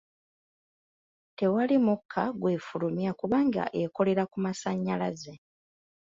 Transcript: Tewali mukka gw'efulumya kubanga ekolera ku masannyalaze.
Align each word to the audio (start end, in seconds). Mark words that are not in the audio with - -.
Tewali 1.37 1.75
mukka 1.85 2.23
gw'efulumya 2.39 3.11
kubanga 3.19 3.63
ekolera 3.83 4.23
ku 4.31 4.37
masannyalaze. 4.45 5.33